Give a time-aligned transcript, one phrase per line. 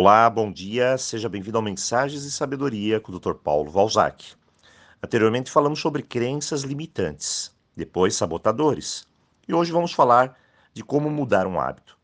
[0.00, 3.34] Olá, bom dia, seja bem-vindo ao Mensagens e Sabedoria com o Dr.
[3.34, 4.32] Paulo Valzac.
[5.02, 9.08] Anteriormente falamos sobre crenças limitantes, depois sabotadores,
[9.48, 10.38] e hoje vamos falar
[10.72, 11.98] de como mudar um hábito.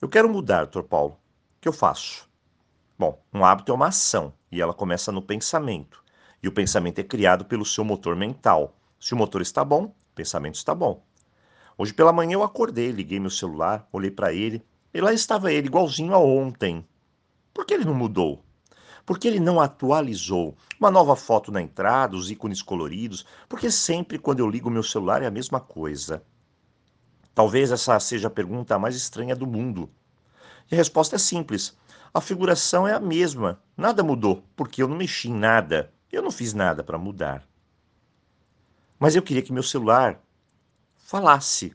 [0.00, 0.82] Eu quero mudar, Dr.
[0.82, 1.14] Paulo.
[1.14, 2.30] O que eu faço?
[2.96, 6.04] Bom, um hábito é uma ação e ela começa no pensamento.
[6.40, 8.76] E o pensamento é criado pelo seu motor mental.
[9.00, 11.02] Se o motor está bom, o pensamento está bom.
[11.76, 14.64] Hoje pela manhã eu acordei, liguei meu celular, olhei para ele
[14.94, 16.86] e lá estava ele, igualzinho a ontem.
[17.58, 18.44] Por que ele não mudou?
[19.04, 20.56] Por que ele não atualizou?
[20.78, 23.26] Uma nova foto na entrada, os ícones coloridos?
[23.48, 26.22] Porque sempre quando eu ligo meu celular é a mesma coisa.
[27.34, 29.90] Talvez essa seja a pergunta mais estranha do mundo.
[30.70, 31.76] E a resposta é simples.
[32.14, 33.60] A figuração é a mesma.
[33.76, 35.92] Nada mudou, porque eu não mexi em nada.
[36.12, 37.44] Eu não fiz nada para mudar.
[39.00, 40.22] Mas eu queria que meu celular
[40.96, 41.74] falasse,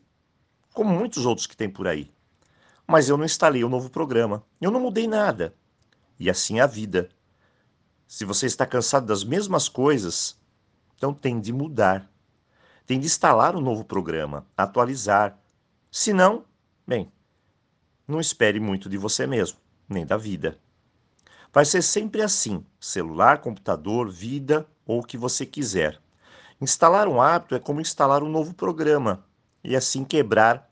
[0.74, 2.10] como muitos outros que tem por aí
[2.88, 4.44] mas eu não instalei o um novo programa.
[4.60, 5.56] Eu não mudei nada.
[6.20, 7.10] E assim é a vida.
[8.08, 10.40] Se você está cansado das mesmas coisas,
[10.96, 12.10] então tem de mudar.
[12.86, 15.40] Tem de instalar um novo programa, atualizar.
[15.92, 16.46] Se não,
[16.86, 17.12] bem,
[18.08, 20.60] não espere muito de você mesmo, nem da vida.
[21.52, 26.00] Vai ser sempre assim: celular, computador, vida ou o que você quiser.
[26.60, 29.26] Instalar um hábito é como instalar um novo programa
[29.64, 30.70] e assim quebrar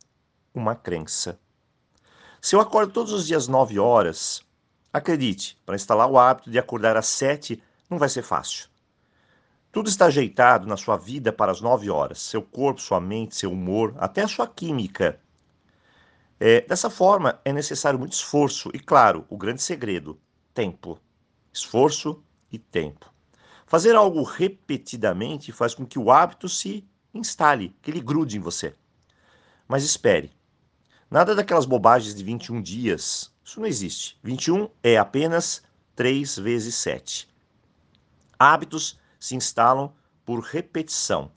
[0.54, 1.40] uma crença.
[2.42, 4.44] Se eu acordo todos os dias 9 horas,
[4.92, 8.70] acredite, para instalar o hábito de acordar às 7 não vai ser fácil.
[9.72, 13.52] Tudo está ajeitado na sua vida para as 9 horas, seu corpo, sua mente, seu
[13.52, 15.20] humor, até a sua química.
[16.40, 20.20] É, dessa forma, é necessário muito esforço e, claro, o grande segredo:
[20.54, 21.00] tempo.
[21.54, 23.12] Esforço e tempo.
[23.66, 28.76] Fazer algo repetidamente faz com que o hábito se instale, que ele grude em você.
[29.68, 30.32] Mas espere,
[31.12, 33.34] Nada daquelas bobagens de 21 dias.
[33.52, 34.18] Isso não existe.
[34.24, 35.62] 21 é apenas
[35.94, 37.28] 3 vezes 7.
[38.40, 39.92] Hábitos se instalam
[40.24, 41.30] por repetição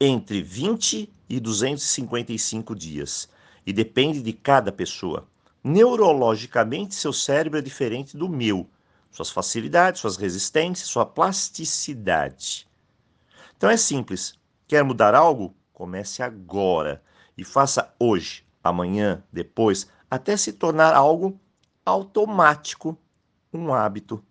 [0.00, 3.28] entre 20 e 255 dias
[3.66, 5.28] e depende de cada pessoa.
[5.62, 8.66] Neurologicamente, seu cérebro é diferente do meu,
[9.10, 12.66] suas facilidades, suas resistências, sua plasticidade.
[13.54, 14.32] Então é simples.
[14.66, 15.54] Quer mudar algo?
[15.74, 17.02] Comece agora
[17.36, 21.38] e faça hoje amanhã, depois, até se tornar algo
[21.90, 22.96] automático,
[23.52, 24.24] um hábito.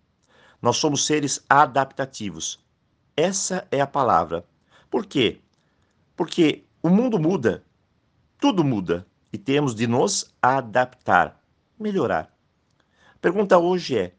[0.62, 2.58] Nós somos seres adaptativos.
[3.16, 4.46] Essa é a palavra.
[4.90, 5.40] Por quê?
[6.16, 7.64] Porque o mundo muda,
[8.38, 11.38] tudo muda e temos de nos adaptar,
[11.78, 12.34] melhorar.
[13.14, 14.14] A pergunta hoje é: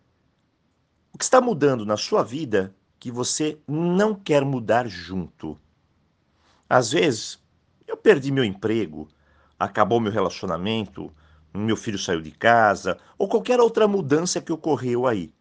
[1.11, 5.59] o que está mudando na sua vida que você não quer mudar junto?
[6.69, 7.39] Às vezes,
[7.87, 9.07] eu perdi meu emprego,
[9.59, 11.11] acabou meu relacionamento,
[11.59, 15.33] meu filho saiu de casa, ou qualquer outra mudança que ocorreu aí.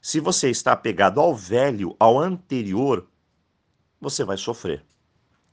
[0.00, 3.08] Se você está apegado ao velho, ao anterior,
[4.00, 4.84] você vai sofrer.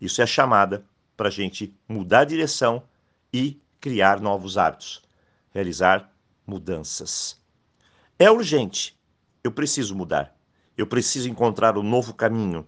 [0.01, 0.85] Isso é chamada
[1.15, 2.83] para a gente mudar a direção
[3.31, 5.01] e criar novos hábitos,
[5.51, 6.11] realizar
[6.45, 7.39] mudanças.
[8.17, 8.97] É urgente.
[9.43, 10.35] Eu preciso mudar.
[10.77, 12.65] Eu preciso encontrar um novo caminho,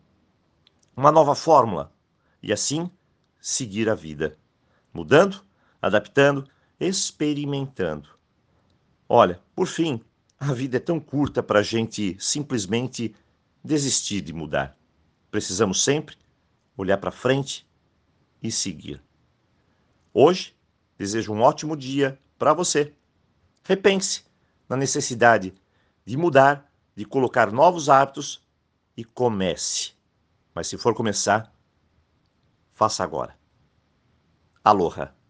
[0.95, 1.91] uma nova fórmula
[2.43, 2.89] e assim
[3.39, 4.37] seguir a vida
[4.93, 5.43] mudando,
[5.81, 6.47] adaptando,
[6.81, 8.09] experimentando.
[9.07, 10.01] Olha, por fim,
[10.39, 13.15] a vida é tão curta para a gente simplesmente
[13.63, 14.75] desistir de mudar.
[15.29, 16.17] Precisamos sempre
[16.75, 17.67] olhar para frente
[18.41, 18.99] e seguir.
[20.11, 20.55] Hoje,
[20.97, 22.93] desejo um ótimo dia para você.
[23.63, 24.23] Repense
[24.67, 25.53] na necessidade
[26.03, 28.43] de mudar, de colocar novos hábitos
[28.97, 29.91] e comece.
[30.55, 31.53] Mas se for começar,
[32.73, 33.37] faça agora.
[34.63, 35.20] Aloha.